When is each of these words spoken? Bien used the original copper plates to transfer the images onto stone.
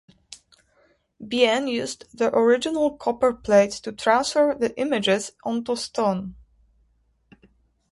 Bien 1.27 1.67
used 1.67 2.05
the 2.11 2.35
original 2.35 2.97
copper 2.97 3.31
plates 3.31 3.79
to 3.79 3.91
transfer 3.91 4.55
the 4.55 4.75
images 4.75 5.33
onto 5.43 5.75
stone. 5.75 6.33